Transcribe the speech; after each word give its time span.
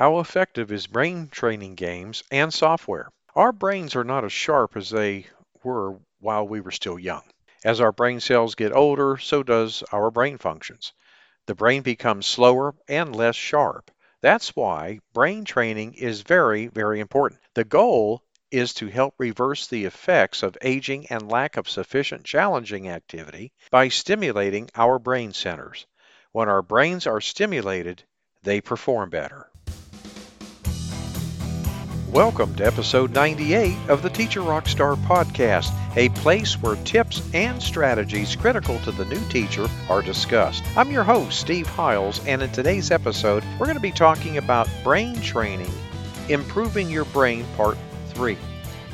How 0.00 0.18
effective 0.18 0.72
is 0.72 0.86
brain 0.86 1.28
training 1.28 1.74
games 1.74 2.22
and 2.30 2.54
software? 2.54 3.10
Our 3.36 3.52
brains 3.52 3.94
are 3.94 4.02
not 4.02 4.24
as 4.24 4.32
sharp 4.32 4.74
as 4.74 4.88
they 4.88 5.26
were 5.62 5.98
while 6.20 6.48
we 6.48 6.62
were 6.62 6.70
still 6.70 6.98
young. 6.98 7.24
As 7.66 7.82
our 7.82 7.92
brain 7.92 8.18
cells 8.20 8.54
get 8.54 8.72
older, 8.72 9.18
so 9.18 9.42
does 9.42 9.82
our 9.92 10.10
brain 10.10 10.38
functions. 10.38 10.94
The 11.44 11.54
brain 11.54 11.82
becomes 11.82 12.24
slower 12.24 12.74
and 12.88 13.14
less 13.14 13.36
sharp. 13.36 13.90
That's 14.22 14.56
why 14.56 15.00
brain 15.12 15.44
training 15.44 15.92
is 15.92 16.22
very, 16.22 16.68
very 16.68 16.98
important. 16.98 17.42
The 17.52 17.64
goal 17.64 18.22
is 18.50 18.72
to 18.76 18.86
help 18.86 19.16
reverse 19.18 19.66
the 19.66 19.84
effects 19.84 20.42
of 20.42 20.56
aging 20.62 21.08
and 21.08 21.30
lack 21.30 21.58
of 21.58 21.68
sufficient 21.68 22.24
challenging 22.24 22.88
activity 22.88 23.52
by 23.70 23.88
stimulating 23.88 24.70
our 24.74 24.98
brain 24.98 25.34
centers. 25.34 25.84
When 26.32 26.48
our 26.48 26.62
brains 26.62 27.06
are 27.06 27.20
stimulated, 27.20 28.02
they 28.42 28.62
perform 28.62 29.10
better. 29.10 29.49
Welcome 32.12 32.56
to 32.56 32.66
episode 32.66 33.12
98 33.12 33.88
of 33.88 34.02
the 34.02 34.10
Teacher 34.10 34.40
Rockstar 34.40 34.96
podcast, 35.04 35.72
a 35.96 36.08
place 36.08 36.60
where 36.60 36.74
tips 36.74 37.22
and 37.32 37.62
strategies 37.62 38.34
critical 38.34 38.80
to 38.80 38.90
the 38.90 39.04
new 39.04 39.20
teacher 39.28 39.68
are 39.88 40.02
discussed. 40.02 40.64
I'm 40.76 40.90
your 40.90 41.04
host, 41.04 41.38
Steve 41.38 41.68
Hiles, 41.68 42.20
and 42.26 42.42
in 42.42 42.50
today's 42.50 42.90
episode, 42.90 43.44
we're 43.60 43.66
going 43.66 43.76
to 43.76 43.80
be 43.80 43.92
talking 43.92 44.38
about 44.38 44.68
brain 44.82 45.20
training, 45.20 45.70
improving 46.28 46.90
your 46.90 47.04
brain, 47.04 47.46
part 47.56 47.78
three. 48.08 48.38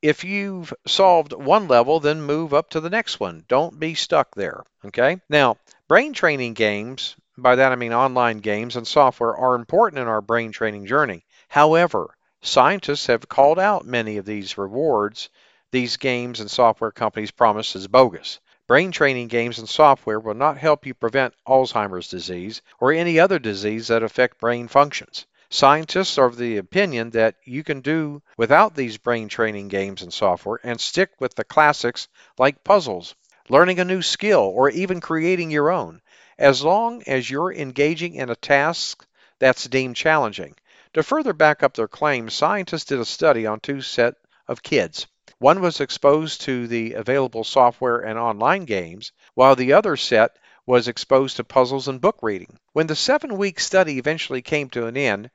If 0.00 0.24
you've 0.24 0.72
solved 0.86 1.32
one 1.32 1.68
level, 1.68 2.00
then 2.00 2.22
move 2.22 2.54
up 2.54 2.70
to 2.70 2.80
the 2.80 2.90
next 2.90 3.18
one. 3.18 3.44
Don't 3.48 3.80
be 3.80 3.94
stuck 3.94 4.34
there, 4.34 4.62
okay? 4.84 5.20
Now, 5.28 5.56
brain 5.88 6.12
training 6.12 6.54
games, 6.54 7.16
by 7.36 7.56
that 7.56 7.72
I 7.72 7.76
mean 7.76 7.92
online 7.92 8.38
games 8.38 8.76
and 8.76 8.86
software, 8.86 9.36
are 9.36 9.54
important 9.54 10.00
in 10.00 10.08
our 10.08 10.20
brain 10.20 10.52
training 10.52 10.86
journey. 10.86 11.24
However, 11.48 12.14
scientists 12.42 13.06
have 13.06 13.28
called 13.28 13.58
out 13.58 13.86
many 13.86 14.18
of 14.18 14.24
these 14.24 14.56
rewards 14.56 15.28
these 15.70 15.96
games 15.98 16.40
and 16.40 16.50
software 16.50 16.90
companies 16.90 17.30
promise 17.30 17.76
is 17.76 17.86
bogus. 17.88 18.40
Brain 18.66 18.90
training 18.90 19.28
games 19.28 19.58
and 19.58 19.68
software 19.68 20.20
will 20.20 20.34
not 20.34 20.58
help 20.58 20.86
you 20.86 20.94
prevent 20.94 21.34
Alzheimer's 21.46 22.08
disease 22.08 22.62
or 22.80 22.92
any 22.92 23.18
other 23.18 23.38
disease 23.38 23.88
that 23.88 24.02
affect 24.02 24.40
brain 24.40 24.68
functions. 24.68 25.26
Scientists 25.50 26.18
are 26.18 26.26
of 26.26 26.36
the 26.36 26.58
opinion 26.58 27.10
that 27.10 27.34
you 27.44 27.64
can 27.64 27.80
do 27.80 28.22
without 28.36 28.74
these 28.74 28.98
brain 28.98 29.28
training 29.28 29.68
games 29.68 30.02
and 30.02 30.12
software 30.12 30.60
and 30.62 30.78
stick 30.78 31.10
with 31.18 31.34
the 31.34 31.44
classics 31.44 32.08
like 32.38 32.64
puzzles, 32.64 33.14
learning 33.48 33.80
a 33.80 33.84
new 33.84 34.02
skill, 34.02 34.52
or 34.54 34.68
even 34.68 35.00
creating 35.00 35.50
your 35.50 35.70
own, 35.70 36.02
as 36.38 36.62
long 36.62 37.02
as 37.06 37.30
you're 37.30 37.52
engaging 37.52 38.14
in 38.14 38.28
a 38.28 38.36
task 38.36 39.06
that's 39.38 39.66
deemed 39.66 39.96
challenging. 39.96 40.54
To 40.92 41.02
further 41.02 41.32
back 41.32 41.62
up 41.62 41.74
their 41.74 41.88
claims, 41.88 42.34
scientists 42.34 42.84
did 42.84 43.00
a 43.00 43.04
study 43.04 43.46
on 43.46 43.60
two 43.60 43.80
set 43.80 44.14
of 44.46 44.62
kids. 44.62 45.06
One 45.40 45.60
was 45.60 45.80
exposed 45.80 46.40
to 46.40 46.66
the 46.66 46.94
available 46.94 47.44
software 47.44 48.00
and 48.00 48.18
online 48.18 48.64
games, 48.64 49.12
while 49.34 49.54
the 49.54 49.72
other 49.72 49.96
set 49.96 50.36
was 50.66 50.88
exposed 50.88 51.36
to 51.36 51.44
puzzles 51.44 51.86
and 51.86 52.00
book 52.00 52.18
reading. 52.22 52.58
When 52.72 52.88
the 52.88 52.96
seven 52.96 53.36
week 53.36 53.60
study 53.60 53.98
eventually 53.98 54.42
came 54.42 54.68
to 54.70 54.86
an 54.86 54.96
end, 54.96 55.30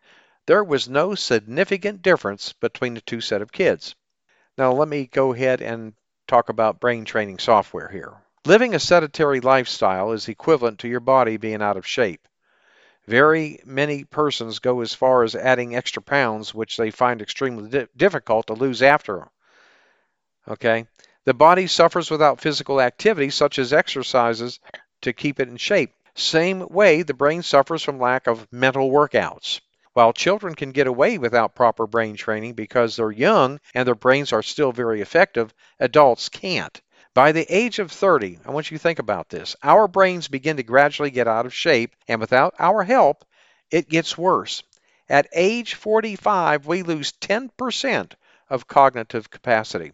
there 0.45 0.61
was 0.61 0.89
no 0.89 1.15
significant 1.15 2.01
difference 2.01 2.51
between 2.51 2.95
the 2.95 3.01
two 3.01 3.21
set 3.21 3.41
of 3.41 3.53
kids. 3.53 3.95
Now, 4.57 4.73
let 4.73 4.89
me 4.89 5.05
go 5.05 5.31
ahead 5.31 5.61
and 5.61 5.93
talk 6.27 6.49
about 6.49 6.81
brain 6.81 7.05
training 7.05 7.39
software 7.39 7.87
here. 7.87 8.13
Living 8.45 8.75
a 8.75 8.79
sedentary 8.79 9.39
lifestyle 9.39 10.11
is 10.11 10.27
equivalent 10.27 10.79
to 10.79 10.89
your 10.89 10.99
body 10.99 11.37
being 11.37 11.61
out 11.61 11.77
of 11.77 11.87
shape. 11.87 12.27
Very 13.07 13.61
many 13.63 14.03
persons 14.03 14.59
go 14.59 14.81
as 14.81 14.93
far 14.93 15.23
as 15.23 15.33
adding 15.33 15.77
extra 15.77 16.01
pounds, 16.01 16.53
which 16.53 16.75
they 16.75 16.91
find 16.91 17.21
extremely 17.21 17.69
di- 17.69 17.87
difficult 17.95 18.47
to 18.47 18.53
lose 18.53 18.81
after 18.81 19.29
Okay? 20.47 20.85
The 21.25 21.33
body 21.33 21.67
suffers 21.67 22.11
without 22.11 22.41
physical 22.41 22.81
activity, 22.81 23.29
such 23.29 23.57
as 23.57 23.71
exercises, 23.71 24.59
to 25.01 25.13
keep 25.13 25.39
it 25.39 25.47
in 25.47 25.55
shape. 25.55 25.93
Same 26.15 26.67
way, 26.67 27.01
the 27.01 27.13
brain 27.13 27.43
suffers 27.43 27.81
from 27.81 27.97
lack 27.97 28.27
of 28.27 28.51
mental 28.51 28.91
workouts. 28.91 29.61
While 29.93 30.11
children 30.11 30.53
can 30.53 30.73
get 30.73 30.85
away 30.85 31.17
without 31.17 31.55
proper 31.55 31.87
brain 31.87 32.17
training 32.17 32.55
because 32.55 32.95
they're 32.97 33.09
young 33.09 33.61
and 33.73 33.87
their 33.87 33.95
brains 33.95 34.33
are 34.33 34.43
still 34.43 34.73
very 34.73 34.99
effective, 34.99 35.53
adults 35.79 36.27
can't. 36.27 36.81
By 37.13 37.31
the 37.31 37.45
age 37.47 37.79
of 37.79 37.89
30, 37.89 38.39
I 38.45 38.51
want 38.51 38.69
you 38.69 38.77
to 38.77 38.81
think 38.83 38.99
about 38.99 39.29
this. 39.29 39.55
Our 39.63 39.87
brains 39.87 40.27
begin 40.27 40.57
to 40.57 40.63
gradually 40.63 41.11
get 41.11 41.27
out 41.27 41.45
of 41.45 41.53
shape, 41.53 41.95
and 42.07 42.19
without 42.19 42.53
our 42.59 42.83
help, 42.83 43.23
it 43.71 43.87
gets 43.87 44.17
worse. 44.17 44.61
At 45.07 45.29
age 45.33 45.75
45, 45.75 46.67
we 46.67 46.83
lose 46.83 47.13
10% 47.13 48.13
of 48.49 48.67
cognitive 48.67 49.29
capacity 49.29 49.93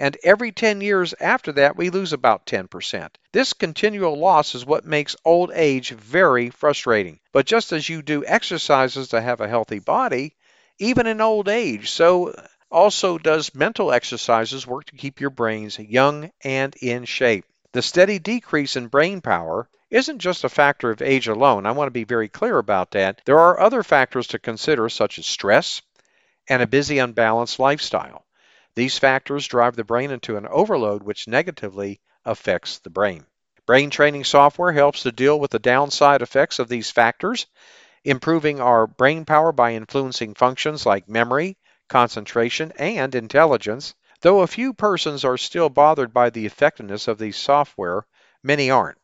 and 0.00 0.16
every 0.24 0.50
10 0.50 0.80
years 0.80 1.12
after 1.20 1.52
that, 1.52 1.76
we 1.76 1.90
lose 1.90 2.14
about 2.14 2.46
10%. 2.46 3.10
This 3.32 3.52
continual 3.52 4.18
loss 4.18 4.54
is 4.54 4.64
what 4.64 4.86
makes 4.86 5.14
old 5.26 5.52
age 5.54 5.90
very 5.90 6.48
frustrating. 6.48 7.20
But 7.32 7.44
just 7.44 7.70
as 7.72 7.86
you 7.86 8.00
do 8.00 8.24
exercises 8.24 9.08
to 9.08 9.20
have 9.20 9.42
a 9.42 9.48
healthy 9.48 9.78
body, 9.78 10.36
even 10.78 11.06
in 11.06 11.20
old 11.20 11.50
age, 11.50 11.90
so 11.90 12.34
also 12.70 13.18
does 13.18 13.54
mental 13.54 13.92
exercises 13.92 14.66
work 14.66 14.86
to 14.86 14.96
keep 14.96 15.20
your 15.20 15.28
brains 15.28 15.78
young 15.78 16.30
and 16.42 16.74
in 16.76 17.04
shape. 17.04 17.44
The 17.72 17.82
steady 17.82 18.18
decrease 18.18 18.76
in 18.76 18.86
brain 18.86 19.20
power 19.20 19.68
isn't 19.90 20.20
just 20.20 20.44
a 20.44 20.48
factor 20.48 20.90
of 20.90 21.02
age 21.02 21.28
alone. 21.28 21.66
I 21.66 21.72
want 21.72 21.88
to 21.88 21.92
be 21.92 22.04
very 22.04 22.28
clear 22.28 22.56
about 22.56 22.92
that. 22.92 23.20
There 23.26 23.38
are 23.38 23.60
other 23.60 23.82
factors 23.82 24.28
to 24.28 24.38
consider, 24.38 24.88
such 24.88 25.18
as 25.18 25.26
stress 25.26 25.82
and 26.48 26.62
a 26.62 26.66
busy, 26.66 26.98
unbalanced 26.98 27.58
lifestyle. 27.58 28.24
These 28.74 28.98
factors 28.98 29.46
drive 29.46 29.76
the 29.76 29.84
brain 29.84 30.10
into 30.10 30.36
an 30.36 30.46
overload 30.46 31.02
which 31.02 31.26
negatively 31.26 32.00
affects 32.24 32.78
the 32.78 32.90
brain. 32.90 33.26
Brain 33.66 33.90
training 33.90 34.24
software 34.24 34.72
helps 34.72 35.02
to 35.02 35.12
deal 35.12 35.38
with 35.38 35.50
the 35.50 35.58
downside 35.58 36.22
effects 36.22 36.58
of 36.58 36.68
these 36.68 36.90
factors, 36.90 37.46
improving 38.04 38.60
our 38.60 38.86
brain 38.86 39.24
power 39.24 39.52
by 39.52 39.74
influencing 39.74 40.34
functions 40.34 40.86
like 40.86 41.08
memory, 41.08 41.56
concentration, 41.88 42.72
and 42.78 43.14
intelligence. 43.14 43.94
Though 44.22 44.40
a 44.40 44.46
few 44.46 44.72
persons 44.72 45.24
are 45.24 45.36
still 45.36 45.68
bothered 45.68 46.12
by 46.12 46.30
the 46.30 46.46
effectiveness 46.46 47.08
of 47.08 47.18
these 47.18 47.36
software, 47.36 48.06
many 48.42 48.70
aren't. 48.70 48.98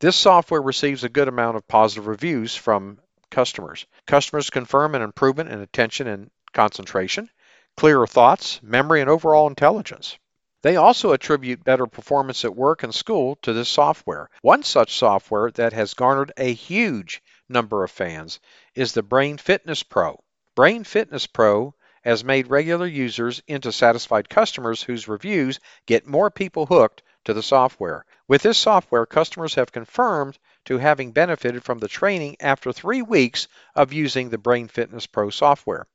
This 0.00 0.16
software 0.16 0.60
receives 0.60 1.04
a 1.04 1.08
good 1.08 1.28
amount 1.28 1.56
of 1.56 1.66
positive 1.66 2.06
reviews 2.06 2.54
from 2.54 2.98
customers. 3.30 3.86
Customers 4.06 4.50
confirm 4.50 4.94
an 4.94 5.02
improvement 5.02 5.50
in 5.50 5.60
attention 5.60 6.06
and 6.06 6.30
concentration, 6.52 7.30
clearer 7.76 8.06
thoughts, 8.06 8.60
memory, 8.62 9.00
and 9.00 9.10
overall 9.10 9.46
intelligence. 9.46 10.18
They 10.62 10.76
also 10.76 11.12
attribute 11.12 11.62
better 11.62 11.86
performance 11.86 12.44
at 12.44 12.56
work 12.56 12.82
and 12.82 12.94
school 12.94 13.36
to 13.42 13.52
this 13.52 13.68
software. 13.68 14.30
One 14.40 14.62
such 14.62 14.96
software 14.96 15.50
that 15.52 15.72
has 15.74 15.94
garnered 15.94 16.32
a 16.36 16.52
huge 16.52 17.22
number 17.48 17.84
of 17.84 17.90
fans 17.90 18.40
is 18.74 18.92
the 18.92 19.02
Brain 19.02 19.36
Fitness 19.36 19.82
Pro. 19.82 20.18
Brain 20.54 20.84
Fitness 20.84 21.26
Pro 21.26 21.74
has 22.02 22.24
made 22.24 22.48
regular 22.48 22.86
users 22.86 23.42
into 23.46 23.70
satisfied 23.70 24.30
customers 24.30 24.82
whose 24.82 25.06
reviews 25.06 25.60
get 25.86 26.06
more 26.06 26.30
people 26.30 26.66
hooked 26.66 27.02
to 27.24 27.34
the 27.34 27.42
software. 27.42 28.04
With 28.26 28.42
this 28.42 28.56
software, 28.56 29.04
customers 29.06 29.54
have 29.56 29.70
confirmed 29.70 30.38
to 30.64 30.78
having 30.78 31.12
benefited 31.12 31.62
from 31.62 31.78
the 31.78 31.88
training 31.88 32.36
after 32.40 32.72
three 32.72 33.02
weeks 33.02 33.48
of 33.74 33.92
using 33.92 34.30
the 34.30 34.38
Brain 34.38 34.68
Fitness 34.68 35.06
Pro 35.06 35.30
software. 35.30 35.86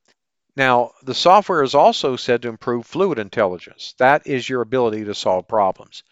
Now, 0.54 0.92
the 1.02 1.14
software 1.14 1.62
is 1.62 1.74
also 1.74 2.16
said 2.16 2.42
to 2.42 2.48
improve 2.48 2.86
fluid 2.86 3.18
intelligence. 3.18 3.94
That 3.98 4.26
is 4.26 4.48
your 4.48 4.60
ability 4.60 5.04
to 5.04 5.14
solve 5.14 5.48
problems. 5.48 6.02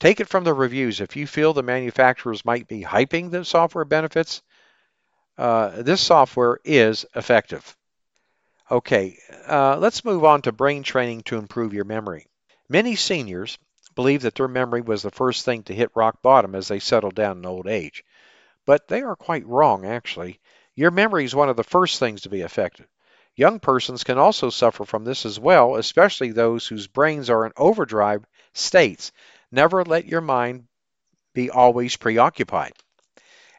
Take 0.00 0.20
it 0.20 0.28
from 0.28 0.44
the 0.44 0.54
reviews. 0.54 1.00
If 1.00 1.16
you 1.16 1.26
feel 1.26 1.52
the 1.52 1.62
manufacturers 1.62 2.44
might 2.44 2.66
be 2.66 2.82
hyping 2.82 3.30
the 3.30 3.44
software 3.44 3.84
benefits, 3.84 4.42
uh, 5.36 5.82
this 5.82 6.00
software 6.00 6.58
is 6.64 7.06
effective. 7.14 7.76
Okay, 8.70 9.18
uh, 9.46 9.76
let's 9.78 10.04
move 10.04 10.24
on 10.24 10.42
to 10.42 10.52
brain 10.52 10.82
training 10.82 11.22
to 11.22 11.38
improve 11.38 11.72
your 11.72 11.84
memory. 11.84 12.26
Many 12.68 12.96
seniors 12.96 13.58
believe 13.94 14.22
that 14.22 14.34
their 14.34 14.48
memory 14.48 14.80
was 14.80 15.02
the 15.02 15.10
first 15.10 15.44
thing 15.44 15.62
to 15.64 15.74
hit 15.74 15.90
rock 15.94 16.20
bottom 16.20 16.54
as 16.54 16.68
they 16.68 16.80
settle 16.80 17.10
down 17.10 17.38
in 17.38 17.46
old 17.46 17.66
age. 17.66 18.04
But 18.66 18.88
they 18.88 19.02
are 19.02 19.16
quite 19.16 19.46
wrong, 19.46 19.86
actually. 19.86 20.40
Your 20.74 20.90
memory 20.90 21.24
is 21.24 21.34
one 21.34 21.48
of 21.48 21.56
the 21.56 21.64
first 21.64 21.98
things 21.98 22.22
to 22.22 22.28
be 22.28 22.42
affected. 22.42 22.86
Young 23.38 23.60
persons 23.60 24.02
can 24.02 24.18
also 24.18 24.50
suffer 24.50 24.84
from 24.84 25.04
this 25.04 25.24
as 25.24 25.38
well, 25.38 25.76
especially 25.76 26.32
those 26.32 26.66
whose 26.66 26.88
brains 26.88 27.30
are 27.30 27.46
in 27.46 27.52
overdrive 27.56 28.24
states. 28.52 29.12
Never 29.52 29.84
let 29.84 30.06
your 30.06 30.20
mind 30.20 30.64
be 31.34 31.48
always 31.48 31.94
preoccupied. 31.94 32.72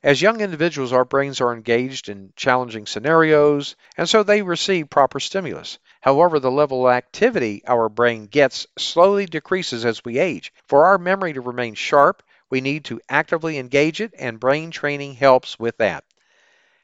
As 0.04 0.22
young 0.22 0.42
individuals, 0.42 0.92
our 0.92 1.06
brains 1.06 1.40
are 1.40 1.54
engaged 1.54 2.10
in 2.10 2.34
challenging 2.36 2.88
scenarios, 2.88 3.78
and 3.96 4.10
so 4.10 4.22
they 4.22 4.42
receive 4.42 4.90
proper 4.90 5.18
stimulus. 5.18 5.80
However, 6.02 6.42
the 6.42 6.52
level 6.52 6.86
of 6.86 6.92
activity 6.92 7.64
our 7.66 7.88
brain 7.88 8.26
gets 8.26 8.68
slowly 8.78 9.28
decreases 9.28 9.86
as 9.86 10.04
we 10.04 10.20
age. 10.20 10.52
For 10.68 10.88
our 10.88 10.98
memory 10.98 11.32
to 11.32 11.40
remain 11.40 11.74
sharp, 11.76 12.22
we 12.50 12.60
need 12.60 12.84
to 12.84 13.00
actively 13.08 13.58
engage 13.58 14.02
it, 14.02 14.14
and 14.20 14.42
brain 14.42 14.72
training 14.72 15.14
helps 15.14 15.58
with 15.58 15.78
that. 15.78 16.04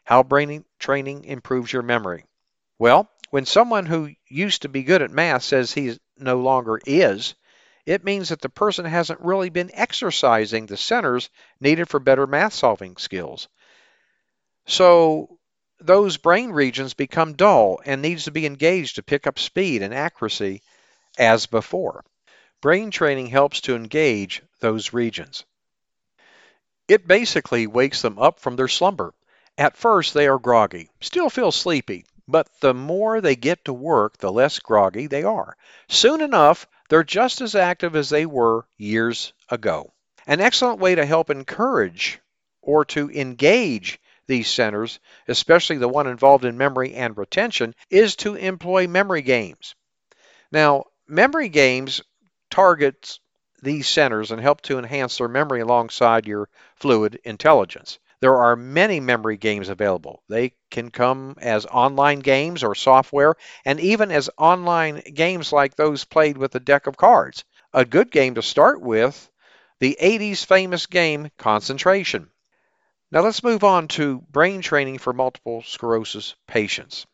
How 0.05 0.23
brain 0.23 0.63
training 0.79 1.25
improves 1.25 1.73
your 1.73 1.83
memory? 1.83 2.23
Well, 2.77 3.09
when 3.29 3.45
someone 3.45 3.85
who 3.85 4.11
used 4.27 4.63
to 4.63 4.69
be 4.69 4.83
good 4.83 5.01
at 5.01 5.11
math 5.11 5.43
says 5.43 5.73
he 5.73 5.97
no 6.17 6.39
longer 6.39 6.79
is, 6.85 7.35
it 7.85 8.03
means 8.03 8.29
that 8.29 8.41
the 8.41 8.49
person 8.49 8.85
hasn't 8.85 9.21
really 9.21 9.49
been 9.49 9.71
exercising 9.73 10.65
the 10.65 10.77
centers 10.77 11.29
needed 11.59 11.87
for 11.87 11.99
better 11.99 12.25
math 12.27 12.53
solving 12.53 12.97
skills. 12.97 13.47
So 14.65 15.39
those 15.79 16.17
brain 16.17 16.51
regions 16.51 16.93
become 16.93 17.33
dull 17.33 17.79
and 17.85 18.01
needs 18.01 18.25
to 18.25 18.31
be 18.31 18.45
engaged 18.45 18.95
to 18.95 19.03
pick 19.03 19.27
up 19.27 19.37
speed 19.37 19.81
and 19.81 19.93
accuracy 19.93 20.61
as 21.17 21.45
before. 21.45 22.03
Brain 22.61 22.89
training 22.91 23.27
helps 23.27 23.61
to 23.61 23.75
engage 23.75 24.41
those 24.59 24.93
regions. 24.93 25.45
It 26.87 27.07
basically 27.07 27.67
wakes 27.67 28.01
them 28.01 28.17
up 28.17 28.39
from 28.39 28.55
their 28.55 28.67
slumber. 28.67 29.13
At 29.57 29.77
first, 29.77 30.13
they 30.13 30.27
are 30.27 30.39
groggy, 30.39 30.89
still 30.99 31.29
feel 31.29 31.51
sleepy, 31.51 32.05
but 32.27 32.47
the 32.59 32.73
more 32.73 33.21
they 33.21 33.35
get 33.35 33.63
to 33.65 33.73
work, 33.73 34.17
the 34.17 34.31
less 34.31 34.59
groggy 34.59 35.07
they 35.07 35.23
are. 35.23 35.55
Soon 35.87 36.21
enough, 36.21 36.67
they're 36.89 37.03
just 37.03 37.41
as 37.41 37.55
active 37.55 37.95
as 37.95 38.09
they 38.09 38.25
were 38.25 38.67
years 38.77 39.33
ago. 39.49 39.91
An 40.27 40.41
excellent 40.41 40.79
way 40.79 40.95
to 40.95 41.05
help 41.05 41.29
encourage 41.29 42.19
or 42.61 42.83
to 42.85 43.11
engage 43.11 43.99
these 44.27 44.49
centers, 44.49 44.99
especially 45.27 45.77
the 45.77 45.87
one 45.87 46.07
involved 46.07 46.45
in 46.45 46.57
memory 46.57 46.95
and 46.95 47.15
retention, 47.15 47.75
is 47.89 48.15
to 48.15 48.35
employ 48.35 48.87
memory 48.87 49.21
games. 49.21 49.75
Now, 50.51 50.85
memory 51.07 51.49
games 51.49 52.01
target 52.49 53.19
these 53.61 53.87
centers 53.87 54.31
and 54.31 54.41
help 54.41 54.61
to 54.61 54.79
enhance 54.79 55.17
their 55.17 55.27
memory 55.27 55.61
alongside 55.61 56.25
your 56.25 56.49
fluid 56.75 57.19
intelligence. 57.23 57.99
There 58.21 58.37
are 58.37 58.55
many 58.55 58.99
memory 58.99 59.37
games 59.37 59.69
available. 59.69 60.23
They 60.29 60.53
can 60.71 60.89
come 60.89 61.35
as 61.39 61.65
online 61.65 62.19
games 62.19 62.63
or 62.63 62.73
software, 62.75 63.35
and 63.65 63.79
even 63.79 64.11
as 64.11 64.29
online 64.37 65.01
games 65.13 65.51
like 65.51 65.75
those 65.75 66.05
played 66.05 66.37
with 66.37 66.55
a 66.55 66.59
deck 66.59 66.87
of 66.87 66.97
cards. 66.97 67.43
A 67.73 67.85
good 67.85 68.11
game 68.11 68.35
to 68.35 68.41
start 68.41 68.81
with, 68.81 69.29
the 69.79 69.97
80s 70.01 70.45
famous 70.45 70.85
game 70.85 71.29
Concentration. 71.37 72.29
Now 73.11 73.21
let's 73.21 73.43
move 73.43 73.63
on 73.63 73.87
to 73.89 74.21
brain 74.29 74.61
training 74.61 74.97
for 74.97 75.13
multiple 75.13 75.61
sclerosis 75.63 76.35
patients. 76.47 77.05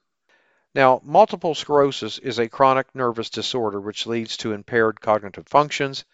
Now, 0.74 1.01
multiple 1.04 1.54
sclerosis 1.54 2.18
is 2.18 2.39
a 2.39 2.47
chronic 2.47 2.88
nervous 2.95 3.30
disorder 3.30 3.81
which 3.81 4.07
leads 4.07 4.38
to 4.38 4.54
impaired 4.54 5.01
cognitive 5.01 5.47
functions, 5.47 6.06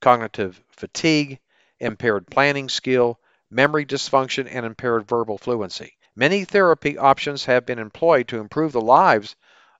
cognitive 0.00 0.60
fatigue, 0.68 1.40
impaired 1.80 2.26
planning 2.26 2.68
skill, 2.68 3.18
memory 3.54 3.86
dysfunction, 3.86 4.48
and 4.50 4.66
impaired 4.66 5.06
verbal 5.06 5.38
fluency. 5.38 5.96
Many 6.16 6.44
therapy 6.44 6.98
options 6.98 7.44
have 7.44 7.64
been 7.64 7.78
employed 7.78 8.26
to 8.28 8.40
improve 8.40 8.72
the 8.72 8.80
lives 8.80 9.36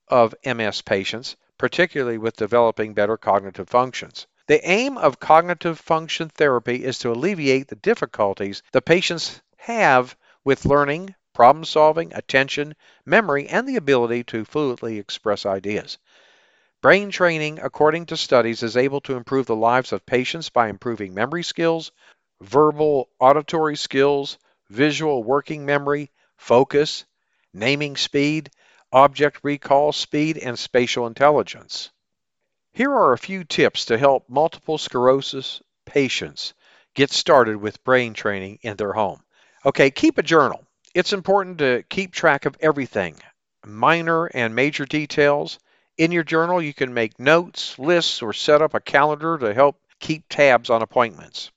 of 0.09 0.35
MS 0.45 0.83
patients, 0.83 1.37
particularly 1.59 2.19
with 2.19 2.37
developing 2.37 2.95
better 2.95 3.17
cognitive 3.17 3.69
functions. 3.69 4.29
The 4.47 4.65
aim 4.69 4.97
of 4.97 5.19
cognitive 5.19 5.81
function 5.81 6.29
therapy 6.29 6.85
is 6.85 6.99
to 6.99 7.11
alleviate 7.11 7.69
the 7.69 7.77
difficulties 7.77 8.63
the 8.73 8.81
patients 8.81 9.41
have 9.57 10.17
with 10.45 10.67
learning, 10.67 11.15
problem 11.33 11.65
solving, 11.65 12.13
attention, 12.15 12.77
memory, 13.05 13.49
and 13.49 13.67
the 13.67 13.77
ability 13.77 14.23
to 14.25 14.45
fluently 14.45 14.99
express 14.99 15.47
ideas. 15.47 15.99
Brain 16.83 17.11
training, 17.11 17.59
according 17.63 18.05
to 18.07 18.17
studies, 18.17 18.63
is 18.63 18.77
able 18.77 19.01
to 19.01 19.17
improve 19.17 19.47
the 19.47 19.57
lives 19.57 19.93
of 19.95 20.05
patients 20.05 20.51
by 20.51 20.69
improving 20.69 21.15
memory 21.15 21.43
skills, 21.43 21.91
verbal 22.45 23.09
auditory 23.19 23.77
skills, 23.77 24.39
visual 24.69 25.23
working 25.25 25.65
memory, 25.65 26.11
focus, 26.37 27.05
naming 27.53 27.97
speed, 27.97 28.51
object 28.93 29.41
recall 29.43 29.93
speed, 29.93 30.39
and 30.39 30.59
spatial 30.59 31.07
intelligence. 31.07 31.91
Here 32.73 32.91
are 32.91 33.13
a 33.13 33.19
few 33.19 33.45
tips 33.45 33.87
to 33.87 33.99
help 33.99 34.29
multiple 34.29 34.79
sclerosis 34.79 35.63
patients 35.85 36.55
get 36.95 37.11
started 37.11 37.57
with 37.57 37.83
brain 37.85 38.15
training 38.15 38.59
in 38.63 38.77
their 38.77 38.93
home. 38.93 39.23
Okay, 39.65 39.91
keep 39.91 40.19
a 40.19 40.23
journal. 40.23 40.65
It's 40.95 41.13
important 41.13 41.59
to 41.59 41.83
keep 41.89 42.13
track 42.13 42.47
of 42.47 42.57
everything, 42.61 43.17
minor 43.65 44.27
and 44.27 44.55
major 44.55 44.85
details. 44.85 45.59
In 45.97 46.13
your 46.13 46.25
journal, 46.25 46.61
you 46.61 46.75
can 46.75 46.95
make 46.95 47.19
notes, 47.19 47.79
lists, 47.79 48.23
or 48.23 48.33
set 48.33 48.63
up 48.63 48.75
a 48.75 48.81
calendar 48.81 49.39
to 49.39 49.55
help 49.55 49.81
keep 49.99 50.29
tabs 50.29 50.71
on 50.71 50.83
appointments. 50.83 51.51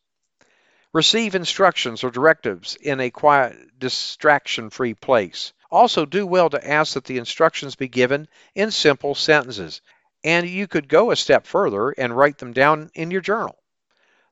Receive 0.94 1.36
instructions 1.36 2.04
or 2.04 2.12
directives 2.12 2.76
in 2.76 3.00
a 3.00 3.12
quiet, 3.12 3.78
distraction 3.78 4.70
free 4.70 4.94
place. 4.94 5.54
Also, 5.70 6.06
do 6.06 6.26
well 6.26 6.50
to 6.50 6.68
ask 6.68 6.94
that 6.94 7.04
the 7.04 7.18
instructions 7.18 7.76
be 7.76 7.88
given 7.88 8.28
in 8.56 8.72
simple 8.72 9.14
sentences. 9.14 9.82
And 10.24 10.48
you 10.48 10.68
could 10.68 10.88
go 10.88 11.12
a 11.12 11.16
step 11.16 11.46
further 11.46 11.90
and 11.92 12.16
write 12.16 12.38
them 12.38 12.54
down 12.54 12.90
in 12.94 13.12
your 13.12 13.22
journal. 13.22 13.58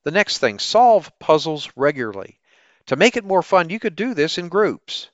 The 0.04 0.12
next 0.12 0.38
thing, 0.38 0.60
solve 0.60 1.12
puzzles 1.20 1.70
regularly. 1.76 2.40
To 2.88 2.96
make 2.96 3.18
it 3.18 3.26
more 3.26 3.44
fun, 3.44 3.70
you 3.70 3.80
could 3.80 3.96
do 3.96 4.14
this 4.14 4.38
in 4.38 4.48
groups. 4.48 5.10